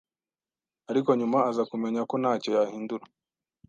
ariko 0.89 1.09
nyuma 1.19 1.39
aza 1.49 1.63
kumenya 1.71 2.01
ko 2.09 2.15
ntacyo 2.21 2.49
yahindura 2.57 3.03